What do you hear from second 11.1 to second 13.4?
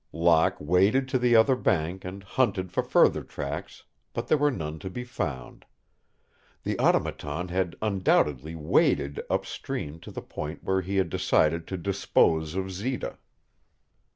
decided to dispose of Zita.